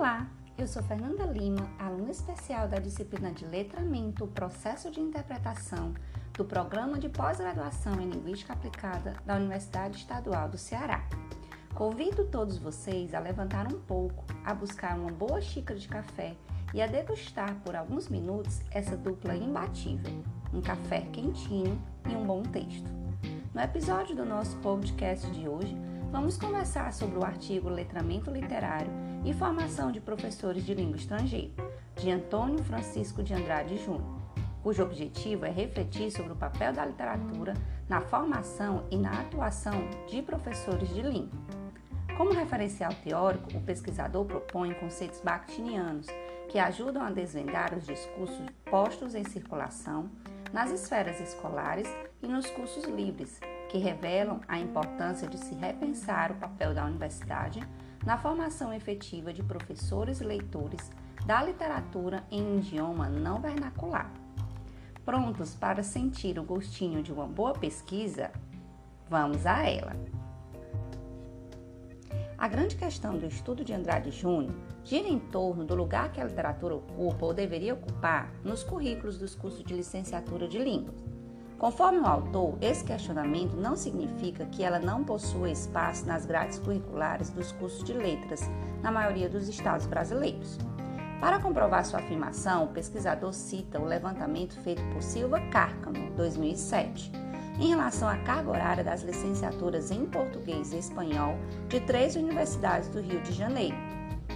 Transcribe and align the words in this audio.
Olá, 0.00 0.26
eu 0.56 0.66
sou 0.66 0.82
Fernanda 0.82 1.24
Lima, 1.24 1.70
aluna 1.78 2.10
especial 2.10 2.66
da 2.66 2.78
disciplina 2.78 3.30
de 3.32 3.44
Letramento, 3.44 4.26
Processo 4.28 4.90
de 4.90 4.98
Interpretação 4.98 5.92
do 6.32 6.42
Programa 6.42 6.98
de 6.98 7.10
Pós-Graduação 7.10 8.00
em 8.00 8.08
Linguística 8.08 8.54
Aplicada 8.54 9.14
da 9.26 9.36
Universidade 9.36 9.98
Estadual 9.98 10.48
do 10.48 10.56
Ceará. 10.56 11.06
Convido 11.74 12.24
todos 12.24 12.56
vocês 12.56 13.12
a 13.12 13.20
levantar 13.20 13.70
um 13.70 13.78
pouco, 13.78 14.24
a 14.42 14.54
buscar 14.54 14.98
uma 14.98 15.12
boa 15.12 15.38
xícara 15.42 15.78
de 15.78 15.86
café 15.86 16.34
e 16.72 16.80
a 16.80 16.86
degustar 16.86 17.54
por 17.56 17.76
alguns 17.76 18.08
minutos 18.08 18.62
essa 18.70 18.96
dupla 18.96 19.36
imbatível, 19.36 20.24
um 20.50 20.62
café 20.62 21.02
quentinho 21.12 21.78
e 22.08 22.16
um 22.16 22.24
bom 22.24 22.42
texto. 22.42 22.90
No 23.52 23.60
episódio 23.60 24.16
do 24.16 24.24
nosso 24.24 24.56
podcast 24.60 25.30
de 25.30 25.46
hoje, 25.46 25.76
vamos 26.10 26.36
conversar 26.36 26.92
sobre 26.92 27.18
o 27.18 27.24
artigo 27.24 27.68
Letramento 27.68 28.30
Literário 28.30 28.90
e 29.24 29.32
Formação 29.32 29.92
de 29.92 30.00
Professores 30.00 30.64
de 30.64 30.74
Língua 30.74 30.96
Estrangeira, 30.96 31.52
de 31.96 32.10
Antônio 32.10 32.62
Francisco 32.64 33.22
de 33.22 33.32
Andrade 33.32 33.76
Júnior, 33.78 34.20
cujo 34.62 34.82
objetivo 34.82 35.46
é 35.46 35.50
refletir 35.50 36.10
sobre 36.10 36.32
o 36.32 36.36
papel 36.36 36.72
da 36.72 36.84
literatura 36.84 37.54
na 37.88 38.00
formação 38.00 38.84
e 38.90 38.96
na 38.96 39.20
atuação 39.20 39.88
de 40.08 40.20
professores 40.20 40.88
de 40.88 41.02
língua. 41.02 41.38
Como 42.16 42.32
referencial 42.32 42.92
teórico, 43.04 43.56
o 43.56 43.62
pesquisador 43.62 44.24
propõe 44.24 44.74
conceitos 44.74 45.20
bakhtinianos 45.20 46.06
que 46.48 46.58
ajudam 46.58 47.02
a 47.02 47.10
desvendar 47.10 47.72
os 47.72 47.86
discursos 47.86 48.44
postos 48.64 49.14
em 49.14 49.24
circulação 49.24 50.10
nas 50.52 50.70
esferas 50.72 51.20
escolares 51.20 51.88
e 52.20 52.26
nos 52.26 52.46
cursos 52.50 52.84
livres, 52.84 53.40
que 53.70 53.78
revelam 53.78 54.40
a 54.48 54.58
importância 54.58 55.28
de 55.28 55.38
se 55.38 55.54
repensar 55.54 56.32
o 56.32 56.34
papel 56.34 56.74
da 56.74 56.84
universidade 56.84 57.60
na 58.04 58.18
formação 58.18 58.74
efetiva 58.74 59.32
de 59.32 59.44
professores 59.44 60.20
e 60.20 60.24
leitores 60.24 60.90
da 61.24 61.40
literatura 61.40 62.24
em 62.30 62.58
idioma 62.58 63.08
não 63.08 63.40
vernacular. 63.40 64.12
Prontos 65.04 65.54
para 65.54 65.84
sentir 65.84 66.36
o 66.38 66.42
gostinho 66.42 67.00
de 67.00 67.12
uma 67.12 67.26
boa 67.26 67.52
pesquisa? 67.52 68.32
Vamos 69.08 69.46
a 69.46 69.62
ela! 69.62 69.94
A 72.36 72.48
grande 72.48 72.74
questão 72.74 73.16
do 73.16 73.26
estudo 73.26 73.64
de 73.64 73.72
Andrade 73.72 74.10
Júnior 74.10 74.54
gira 74.82 75.06
em 75.06 75.18
torno 75.18 75.64
do 75.64 75.76
lugar 75.76 76.10
que 76.10 76.20
a 76.20 76.24
literatura 76.24 76.74
ocupa 76.74 77.26
ou 77.26 77.34
deveria 77.34 77.74
ocupar 77.74 78.32
nos 78.42 78.64
currículos 78.64 79.18
dos 79.18 79.34
cursos 79.34 79.62
de 79.62 79.74
licenciatura 79.74 80.48
de 80.48 80.58
línguas. 80.58 81.19
Conforme 81.60 81.98
o 81.98 82.06
autor, 82.06 82.56
esse 82.62 82.82
questionamento 82.82 83.54
não 83.54 83.76
significa 83.76 84.46
que 84.46 84.64
ela 84.64 84.78
não 84.78 85.04
possua 85.04 85.50
espaço 85.50 86.06
nas 86.06 86.24
grades 86.24 86.58
curriculares 86.58 87.28
dos 87.28 87.52
cursos 87.52 87.84
de 87.84 87.92
letras, 87.92 88.40
na 88.82 88.90
maioria 88.90 89.28
dos 89.28 89.46
estados 89.46 89.84
brasileiros. 89.84 90.58
Para 91.20 91.38
comprovar 91.38 91.84
sua 91.84 92.00
afirmação, 92.00 92.64
o 92.64 92.68
pesquisador 92.68 93.34
cita 93.34 93.78
o 93.78 93.84
levantamento 93.84 94.58
feito 94.60 94.82
por 94.90 95.02
Silva 95.02 95.38
Cárcamo, 95.50 96.10
2007, 96.16 97.12
em 97.60 97.68
relação 97.68 98.08
à 98.08 98.16
carga 98.16 98.52
horária 98.52 98.82
das 98.82 99.02
licenciaturas 99.02 99.90
em 99.90 100.06
português 100.06 100.72
e 100.72 100.78
espanhol 100.78 101.36
de 101.68 101.78
três 101.80 102.16
universidades 102.16 102.88
do 102.88 103.02
Rio 103.02 103.20
de 103.20 103.32
Janeiro, 103.32 103.76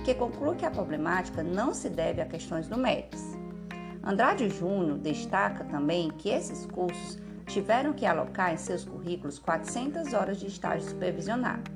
que 0.05 0.13
conclui 0.13 0.57
que 0.57 0.67
a 0.67 0.71
problemática 0.71 1.43
não 1.43 1.73
se 1.73 1.89
deve 1.89 2.21
a 2.21 2.27
questões 2.27 2.69
numéricas. 2.69 3.34
Andrade 4.07 4.51
Júnior 4.51 4.99
destaca 4.99 5.65
também 5.65 6.11
que 6.11 6.29
esses 6.29 6.67
cursos 6.67 7.19
tiveram 7.47 7.95
que 7.95 8.05
alocar 8.05 8.53
em 8.53 8.59
seus 8.59 8.85
currículos 8.85 9.39
400 9.39 10.13
horas 10.13 10.39
de 10.39 10.47
estágio 10.47 10.91
supervisionado, 10.91 11.71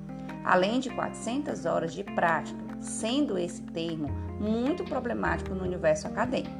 além 0.45 0.79
de 0.79 0.91
400 0.91 1.65
horas 1.65 1.95
de 1.95 2.05
prática, 2.05 2.59
sendo 2.81 3.39
esse 3.39 3.63
termo 3.63 4.09
muito 4.39 4.85
problemático 4.85 5.55
no 5.55 5.65
universo 5.65 6.07
acadêmico. 6.07 6.55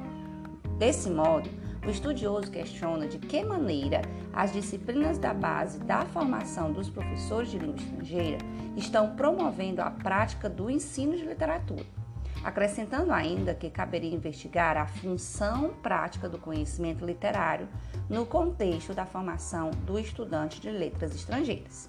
Desse 0.79 1.11
modo, 1.11 1.51
o 1.87 1.91
estudioso 1.91 2.51
questiona 2.51 3.07
de 3.07 3.19
que 3.19 3.45
maneira 3.45 4.01
as 4.33 4.55
disciplinas 4.55 5.19
da 5.19 5.35
base 5.35 5.81
da 5.81 6.07
formação 6.07 6.73
dos 6.73 6.89
professores 6.89 7.51
de 7.51 7.59
língua 7.59 7.77
estrangeira 7.77 8.39
estão 8.75 9.15
promovendo 9.15 9.83
a 9.83 9.91
prática 9.91 10.49
do 10.49 10.71
ensino 10.71 11.15
de 11.15 11.27
literatura 11.27 11.98
acrescentando 12.45 13.13
ainda 13.13 13.55
que 13.55 13.71
caberia 13.71 14.15
investigar 14.15 14.77
a 14.77 14.87
função 14.87 15.71
prática 15.83 16.29
do 16.29 16.39
conhecimento 16.39 17.05
literário 17.05 17.69
no 18.09 18.25
contexto 18.25 18.95
da 18.95 19.05
formação 19.05 19.71
do 19.85 19.99
estudante 19.99 20.61
de 20.61 20.71
letras 20.71 21.15
estrangeiras. 21.15 21.89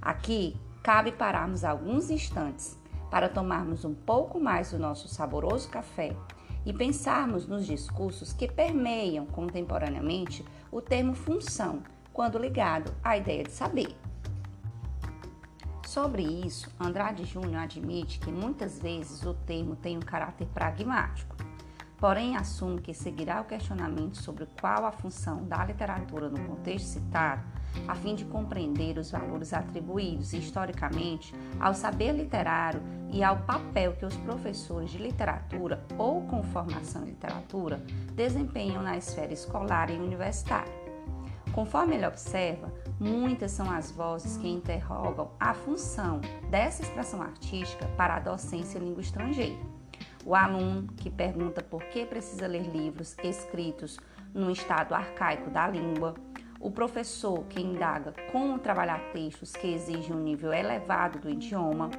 Aqui 0.00 0.56
cabe 0.82 1.12
pararmos 1.12 1.64
alguns 1.64 2.10
instantes 2.10 2.78
para 3.10 3.28
tomarmos 3.28 3.84
um 3.84 3.94
pouco 3.94 4.40
mais 4.40 4.72
do 4.72 4.78
nosso 4.78 5.06
saboroso 5.06 5.68
café 5.68 6.16
e 6.64 6.72
pensarmos 6.72 7.46
nos 7.46 7.66
discursos 7.66 8.32
que 8.32 8.48
permeiam 8.50 9.26
contemporaneamente 9.26 10.44
o 10.70 10.80
termo 10.80 11.14
função, 11.14 11.82
quando 12.12 12.38
ligado 12.38 12.92
à 13.02 13.16
ideia 13.16 13.44
de 13.44 13.52
saber. 13.52 14.01
Sobre 15.92 16.22
isso, 16.22 16.70
Andrade 16.80 17.22
Júnior 17.22 17.64
admite 17.64 18.18
que 18.18 18.32
muitas 18.32 18.78
vezes 18.78 19.26
o 19.26 19.34
termo 19.34 19.76
tem 19.76 19.98
um 19.98 20.00
caráter 20.00 20.46
pragmático, 20.46 21.36
porém 21.98 22.34
assume 22.34 22.80
que 22.80 22.94
seguirá 22.94 23.42
o 23.42 23.44
questionamento 23.44 24.16
sobre 24.16 24.46
qual 24.58 24.86
a 24.86 24.90
função 24.90 25.44
da 25.44 25.62
literatura 25.62 26.30
no 26.30 26.42
contexto 26.46 26.86
citado, 26.86 27.42
a 27.86 27.94
fim 27.94 28.14
de 28.14 28.24
compreender 28.24 28.96
os 28.96 29.10
valores 29.10 29.52
atribuídos 29.52 30.32
historicamente 30.32 31.34
ao 31.60 31.74
saber 31.74 32.12
literário 32.12 32.80
e 33.10 33.22
ao 33.22 33.40
papel 33.40 33.92
que 33.92 34.06
os 34.06 34.16
professores 34.16 34.92
de 34.92 34.96
literatura 34.96 35.84
ou 35.98 36.22
com 36.22 36.42
formação 36.42 37.02
em 37.02 37.08
literatura 37.08 37.84
desempenham 38.14 38.82
na 38.82 38.96
esfera 38.96 39.34
escolar 39.34 39.90
e 39.90 39.98
universitária. 39.98 40.81
Conforme 41.52 41.96
ele 41.96 42.06
observa, 42.06 42.72
muitas 42.98 43.50
são 43.50 43.70
as 43.70 43.90
vozes 43.90 44.38
que 44.38 44.48
interrogam 44.48 45.32
a 45.38 45.52
função 45.52 46.20
dessa 46.50 46.82
expressão 46.82 47.20
artística 47.20 47.86
para 47.96 48.16
a 48.16 48.20
docência 48.20 48.78
em 48.78 48.84
língua 48.84 49.02
estrangeira. 49.02 49.60
O 50.24 50.34
aluno 50.34 50.86
que 50.96 51.10
pergunta 51.10 51.62
por 51.62 51.82
que 51.84 52.06
precisa 52.06 52.46
ler 52.46 52.62
livros 52.62 53.16
escritos 53.22 53.98
no 54.32 54.50
estado 54.50 54.94
arcaico 54.94 55.50
da 55.50 55.68
língua, 55.68 56.14
o 56.58 56.70
professor 56.70 57.44
que 57.44 57.60
indaga 57.60 58.14
como 58.30 58.58
trabalhar 58.58 59.00
textos 59.12 59.52
que 59.52 59.74
exigem 59.74 60.14
um 60.14 60.20
nível 60.20 60.52
elevado 60.52 61.18
do 61.18 61.28
idioma, 61.28 61.90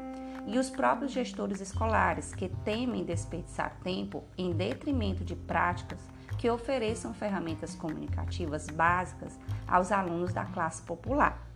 e 0.45 0.57
os 0.57 0.69
próprios 0.69 1.11
gestores 1.11 1.61
escolares 1.61 2.33
que 2.33 2.49
temem 2.49 3.03
desperdiçar 3.03 3.77
tempo 3.83 4.23
em 4.37 4.53
detrimento 4.53 5.23
de 5.23 5.35
práticas 5.35 5.99
que 6.37 6.49
ofereçam 6.49 7.13
ferramentas 7.13 7.75
comunicativas 7.75 8.67
básicas 8.67 9.39
aos 9.67 9.91
alunos 9.91 10.33
da 10.33 10.45
classe 10.45 10.81
popular. 10.81 11.47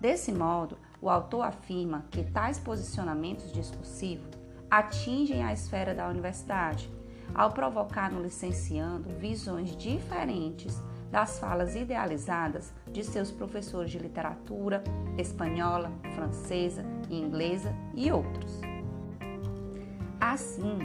Desse 0.00 0.32
modo, 0.32 0.76
o 1.00 1.08
autor 1.08 1.42
afirma 1.42 2.04
que 2.10 2.24
tais 2.24 2.58
posicionamentos 2.58 3.52
discursivos 3.52 4.30
atingem 4.70 5.42
a 5.44 5.52
esfera 5.52 5.94
da 5.94 6.08
universidade, 6.08 6.90
ao 7.34 7.52
provocar 7.52 8.10
no 8.10 8.22
licenciando 8.22 9.08
visões 9.18 9.76
diferentes 9.76 10.82
das 11.10 11.38
falas 11.38 11.76
idealizadas 11.76 12.72
de 12.90 13.04
seus 13.04 13.30
professores 13.30 13.90
de 13.90 13.98
literatura 13.98 14.82
espanhola, 15.18 15.92
francesa, 16.14 16.84
inglesa 17.16 17.74
e 17.94 18.10
outros. 18.10 18.60
Assim, 20.20 20.78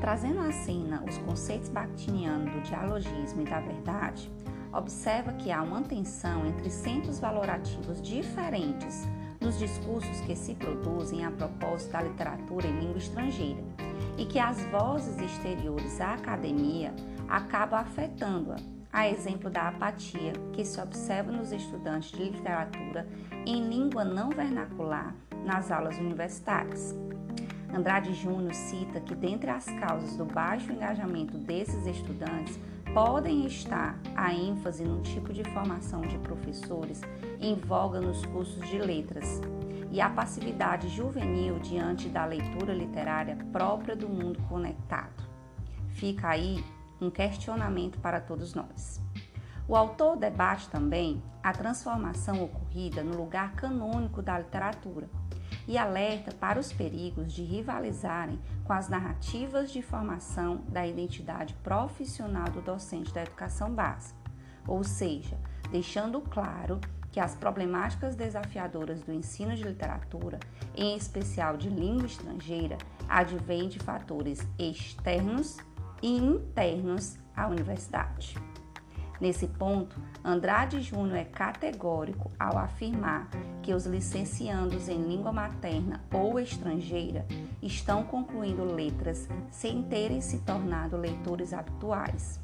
Trazendo 0.00 0.40
à 0.40 0.50
cena 0.50 1.04
os 1.06 1.18
conceitos 1.18 1.68
bakhtinianos 1.68 2.50
do 2.54 2.60
dialogismo 2.62 3.42
e 3.42 3.44
da 3.44 3.60
verdade, 3.60 4.30
observa 4.72 5.34
que 5.34 5.52
há 5.52 5.62
uma 5.62 5.82
tensão 5.82 6.46
entre 6.46 6.70
centros 6.70 7.20
valorativos 7.20 8.00
diferentes 8.00 9.06
nos 9.38 9.58
discursos 9.58 10.20
que 10.22 10.34
se 10.34 10.54
produzem 10.54 11.24
a 11.24 11.30
propósito 11.30 11.92
da 11.92 12.02
literatura 12.02 12.66
em 12.66 12.80
língua 12.80 12.96
estrangeira 12.96 13.62
e 14.16 14.24
que 14.24 14.38
as 14.38 14.64
vozes 14.66 15.18
exteriores 15.20 16.00
à 16.00 16.14
academia 16.14 16.94
acabam 17.28 17.80
afetando-a, 17.80 18.56
a 18.90 19.08
exemplo 19.08 19.50
da 19.50 19.68
apatia 19.68 20.32
que 20.54 20.64
se 20.64 20.80
observa 20.80 21.30
nos 21.30 21.52
estudantes 21.52 22.10
de 22.12 22.24
literatura 22.24 23.06
em 23.44 23.68
língua 23.68 24.02
não 24.02 24.30
vernacular 24.30 25.14
nas 25.44 25.70
aulas 25.70 25.98
universitárias. 25.98 26.94
Andrade 27.72 28.12
Júnior 28.14 28.54
cita 28.54 29.00
que, 29.00 29.14
dentre 29.14 29.50
as 29.50 29.64
causas 29.64 30.16
do 30.16 30.24
baixo 30.24 30.72
engajamento 30.72 31.38
desses 31.38 31.86
estudantes, 31.86 32.58
podem 32.92 33.46
estar 33.46 33.98
a 34.16 34.34
ênfase 34.34 34.82
no 34.82 35.00
tipo 35.02 35.32
de 35.32 35.44
formação 35.44 36.00
de 36.02 36.18
professores 36.18 37.00
em 37.40 37.54
voga 37.54 38.00
nos 38.00 38.24
cursos 38.26 38.68
de 38.68 38.78
letras 38.78 39.40
e 39.92 40.00
a 40.00 40.10
passividade 40.10 40.88
juvenil 40.88 41.58
diante 41.58 42.08
da 42.08 42.24
leitura 42.24 42.72
literária 42.72 43.36
própria 43.52 43.94
do 43.94 44.08
mundo 44.08 44.40
conectado. 44.48 45.24
Fica 45.94 46.28
aí 46.28 46.64
um 47.00 47.10
questionamento 47.10 47.98
para 47.98 48.20
todos 48.20 48.54
nós. 48.54 49.00
O 49.70 49.76
autor 49.76 50.16
debate 50.16 50.68
também 50.68 51.22
a 51.40 51.52
transformação 51.52 52.42
ocorrida 52.42 53.04
no 53.04 53.16
lugar 53.16 53.52
canônico 53.52 54.20
da 54.20 54.36
literatura 54.36 55.08
e 55.68 55.78
alerta 55.78 56.34
para 56.34 56.58
os 56.58 56.72
perigos 56.72 57.32
de 57.32 57.44
rivalizarem 57.44 58.40
com 58.64 58.72
as 58.72 58.88
narrativas 58.88 59.70
de 59.70 59.80
formação 59.80 60.64
da 60.70 60.84
identidade 60.84 61.54
profissional 61.62 62.50
do 62.50 62.60
docente 62.60 63.14
da 63.14 63.22
educação 63.22 63.72
básica, 63.72 64.18
ou 64.66 64.82
seja, 64.82 65.38
deixando 65.70 66.20
claro 66.20 66.80
que 67.12 67.20
as 67.20 67.36
problemáticas 67.36 68.16
desafiadoras 68.16 69.00
do 69.02 69.12
ensino 69.12 69.54
de 69.54 69.62
literatura, 69.62 70.40
em 70.74 70.96
especial 70.96 71.56
de 71.56 71.68
língua 71.68 72.06
estrangeira, 72.06 72.76
advêm 73.08 73.68
de 73.68 73.78
fatores 73.78 74.44
externos 74.58 75.58
e 76.02 76.16
internos 76.16 77.16
à 77.36 77.46
universidade. 77.46 78.34
Nesse 79.20 79.46
ponto, 79.46 80.00
Andrade 80.24 80.80
Júnior 80.80 81.18
é 81.18 81.24
categórico 81.24 82.30
ao 82.38 82.56
afirmar 82.56 83.28
que 83.62 83.74
os 83.74 83.84
licenciandos 83.84 84.88
em 84.88 85.02
língua 85.02 85.30
materna 85.30 86.00
ou 86.12 86.40
estrangeira 86.40 87.26
estão 87.62 88.02
concluindo 88.02 88.64
letras 88.64 89.28
sem 89.50 89.82
terem 89.82 90.22
se 90.22 90.38
tornado 90.38 90.96
leitores 90.96 91.52
habituais. 91.52 92.40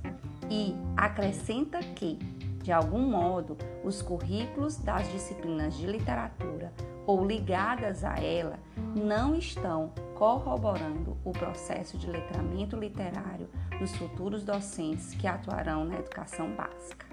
E 0.50 0.76
acrescenta 0.96 1.78
que, 1.78 2.18
de 2.62 2.70
algum 2.70 3.10
modo, 3.10 3.56
os 3.82 4.02
currículos 4.02 4.76
das 4.76 5.10
disciplinas 5.10 5.74
de 5.76 5.86
literatura 5.86 6.72
ou 7.06 7.24
ligadas 7.24 8.04
a 8.04 8.16
ela 8.16 8.58
não 8.94 9.34
estão 9.34 9.92
corroborando 10.16 11.16
o 11.24 11.30
processo 11.30 11.98
de 11.98 12.10
letramento 12.10 12.76
literário 12.76 13.48
dos 13.78 13.94
futuros 13.96 14.42
docentes 14.42 15.14
que 15.14 15.26
atuarão 15.26 15.84
na 15.84 15.98
educação 15.98 16.50
básica. 16.54 17.06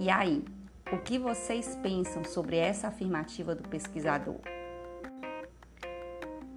E 0.00 0.10
aí, 0.10 0.42
o 0.90 0.98
que 0.98 1.18
vocês 1.18 1.78
pensam 1.82 2.24
sobre 2.24 2.56
essa 2.56 2.88
afirmativa 2.88 3.54
do 3.54 3.68
pesquisador? 3.68 4.40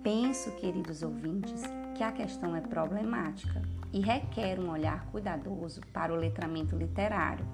Penso, 0.02 0.52
queridos 0.52 1.04
ouvintes, 1.04 1.64
que 1.96 2.04
a 2.04 2.12
questão 2.12 2.56
é 2.56 2.62
problemática 2.62 3.62
e 3.92 4.00
requer 4.00 4.60
um 4.60 4.72
olhar 4.72 5.06
cuidadoso 5.08 5.82
para 5.92 6.14
o 6.14 6.16
letramento 6.16 6.76
literário, 6.76 7.46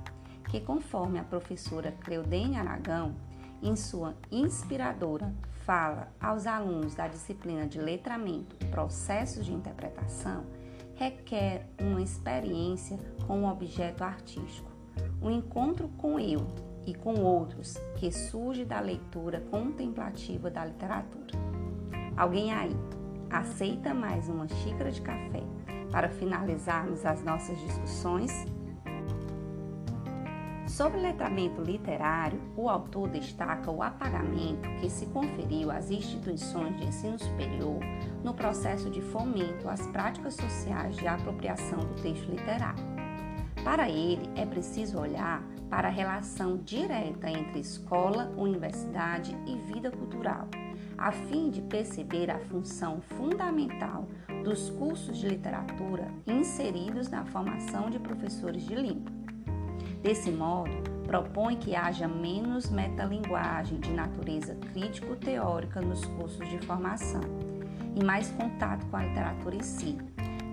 que, 0.49 0.59
conforme 0.59 1.17
a 1.17 1.23
professora 1.23 1.91
Cleudene 2.03 2.57
Aragão, 2.57 3.15
em 3.61 3.75
sua 3.75 4.15
inspiradora 4.31 5.33
fala 5.65 6.07
aos 6.19 6.47
alunos 6.47 6.95
da 6.95 7.07
disciplina 7.07 7.67
de 7.67 7.79
letramento 7.79 8.55
Processos 8.67 9.45
de 9.45 9.53
Interpretação, 9.53 10.43
requer 10.95 11.67
uma 11.79 12.01
experiência 12.01 12.99
com 13.27 13.43
o 13.43 13.49
objeto 13.49 14.03
artístico, 14.03 14.71
um 15.21 15.29
encontro 15.29 15.87
com 15.97 16.19
eu 16.19 16.47
e 16.85 16.93
com 16.93 17.21
outros 17.21 17.77
que 17.97 18.11
surge 18.11 18.65
da 18.65 18.79
leitura 18.79 19.41
contemplativa 19.51 20.49
da 20.49 20.65
literatura. 20.65 21.37
Alguém 22.17 22.51
aí 22.51 22.75
aceita 23.29 23.93
mais 23.93 24.27
uma 24.27 24.47
xícara 24.47 24.91
de 24.91 25.01
café 25.01 25.43
para 25.91 26.09
finalizarmos 26.09 27.05
as 27.05 27.23
nossas 27.23 27.59
discussões? 27.59 28.31
Sobre 30.71 31.01
letramento 31.01 31.61
literário, 31.61 32.39
o 32.55 32.69
autor 32.69 33.09
destaca 33.09 33.69
o 33.69 33.83
apagamento 33.83 34.69
que 34.79 34.89
se 34.89 35.05
conferiu 35.07 35.69
às 35.69 35.91
instituições 35.91 36.77
de 36.77 36.85
ensino 36.85 37.19
superior 37.19 37.77
no 38.23 38.33
processo 38.33 38.89
de 38.89 39.01
fomento 39.01 39.67
às 39.67 39.85
práticas 39.87 40.35
sociais 40.35 40.95
de 40.95 41.05
apropriação 41.05 41.79
do 41.79 42.01
texto 42.01 42.31
literário. 42.31 42.81
Para 43.65 43.89
ele, 43.89 44.29
é 44.37 44.45
preciso 44.45 44.97
olhar 44.97 45.43
para 45.69 45.89
a 45.89 45.91
relação 45.91 46.55
direta 46.55 47.29
entre 47.29 47.59
escola, 47.59 48.31
universidade 48.37 49.35
e 49.45 49.57
vida 49.73 49.91
cultural, 49.91 50.47
a 50.97 51.11
fim 51.11 51.49
de 51.49 51.61
perceber 51.63 52.31
a 52.31 52.39
função 52.39 53.01
fundamental 53.01 54.07
dos 54.45 54.69
cursos 54.69 55.17
de 55.17 55.27
literatura 55.27 56.07
inseridos 56.25 57.09
na 57.09 57.25
formação 57.25 57.89
de 57.89 57.99
professores 57.99 58.63
de 58.63 58.73
língua. 58.73 59.20
Desse 60.01 60.31
modo, 60.31 60.71
propõe 61.05 61.57
que 61.57 61.75
haja 61.75 62.07
menos 62.07 62.71
metalinguagem 62.71 63.79
de 63.79 63.91
natureza 63.91 64.55
crítico-teórica 64.55 65.79
nos 65.79 66.03
cursos 66.05 66.49
de 66.49 66.57
formação 66.65 67.21
e 67.95 68.03
mais 68.03 68.31
contato 68.31 68.85
com 68.87 68.97
a 68.97 69.05
literatura 69.05 69.55
em 69.55 69.61
si, 69.61 69.97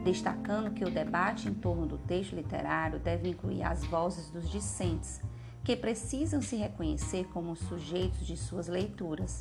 destacando 0.04 0.72
que 0.72 0.84
o 0.84 0.90
debate 0.90 1.48
em 1.48 1.54
torno 1.54 1.86
do 1.86 1.96
texto 1.96 2.36
literário 2.36 2.98
deve 2.98 3.30
incluir 3.30 3.62
as 3.62 3.82
vozes 3.84 4.28
dos 4.30 4.50
discentes, 4.50 5.22
que 5.64 5.74
precisam 5.74 6.42
se 6.42 6.56
reconhecer 6.56 7.24
como 7.28 7.56
sujeitos 7.56 8.26
de 8.26 8.36
suas 8.36 8.68
leituras, 8.68 9.40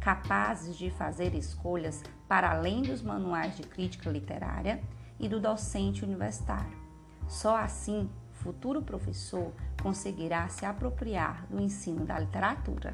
capazes 0.00 0.76
de 0.76 0.90
fazer 0.90 1.32
escolhas 1.32 2.02
para 2.26 2.50
além 2.50 2.82
dos 2.82 3.02
manuais 3.02 3.56
de 3.56 3.62
crítica 3.62 4.10
literária 4.10 4.82
e 5.18 5.28
do 5.28 5.38
docente 5.38 6.04
universitário. 6.04 6.76
Só 7.28 7.56
assim 7.56 8.10
futuro 8.44 8.82
professor 8.82 9.50
conseguirá 9.82 10.46
se 10.50 10.66
apropriar 10.66 11.46
do 11.48 11.58
ensino 11.58 12.04
da 12.04 12.18
literatura. 12.18 12.92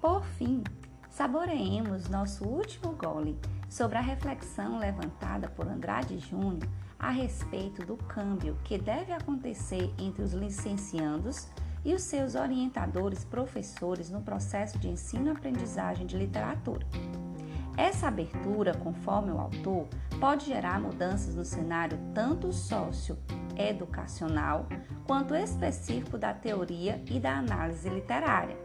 Por 0.00 0.24
fim, 0.24 0.62
saboreemos 1.10 2.08
nosso 2.08 2.44
último 2.44 2.92
gole 2.92 3.36
sobre 3.68 3.98
a 3.98 4.00
reflexão 4.00 4.78
levantada 4.78 5.48
por 5.48 5.66
Andrade 5.66 6.16
Júnior 6.18 6.68
a 6.96 7.10
respeito 7.10 7.84
do 7.84 7.96
câmbio 7.96 8.56
que 8.62 8.78
deve 8.78 9.12
acontecer 9.12 9.92
entre 9.98 10.22
os 10.22 10.32
licenciandos 10.32 11.48
e 11.84 11.92
os 11.92 12.02
seus 12.02 12.36
orientadores 12.36 13.24
professores 13.24 14.10
no 14.10 14.22
processo 14.22 14.78
de 14.78 14.88
ensino-aprendizagem 14.88 16.06
de 16.06 16.16
literatura. 16.16 16.86
Essa 17.76 18.06
abertura, 18.06 18.72
conforme 18.74 19.32
o 19.32 19.38
autor, 19.38 19.88
pode 20.20 20.46
gerar 20.46 20.80
mudanças 20.80 21.34
no 21.34 21.44
cenário 21.44 21.98
tanto 22.14 22.52
socioeducacional 23.54 24.66
quanto 25.06 25.34
específico 25.34 26.18
da 26.18 26.32
teoria 26.34 27.02
e 27.10 27.18
da 27.18 27.38
análise 27.38 27.88
literária, 27.88 28.56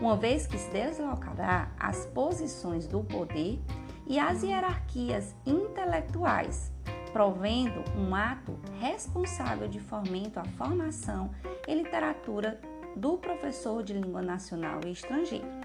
uma 0.00 0.16
vez 0.16 0.46
que 0.46 0.58
se 0.58 0.70
deslocará 0.70 1.70
as 1.78 2.06
posições 2.06 2.86
do 2.86 3.04
poder 3.04 3.60
e 4.06 4.18
as 4.18 4.42
hierarquias 4.42 5.34
intelectuais, 5.46 6.72
provendo 7.12 7.84
um 7.96 8.14
ato 8.14 8.58
responsável 8.80 9.68
de 9.68 9.80
fomento 9.80 10.40
à 10.40 10.44
formação 10.44 11.30
e 11.66 11.74
literatura 11.74 12.60
do 12.96 13.18
professor 13.18 13.82
de 13.82 13.92
língua 13.92 14.22
nacional 14.22 14.80
e 14.86 14.92
estrangeira. 14.92 15.60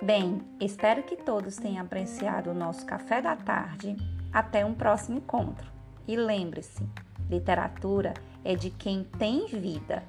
Bem, 0.00 0.42
espero 0.60 1.04
que 1.04 1.16
todos 1.16 1.56
tenham 1.56 1.84
apreciado 1.84 2.50
o 2.50 2.54
nosso 2.54 2.84
café 2.84 3.22
da 3.22 3.36
tarde. 3.36 3.96
Até 4.32 4.64
um 4.64 4.74
próximo 4.74 5.18
encontro. 5.18 5.70
E 6.06 6.16
lembre-se, 6.16 6.82
literatura 7.28 8.14
é 8.44 8.54
de 8.54 8.70
quem 8.70 9.04
tem 9.04 9.46
vida. 9.46 10.02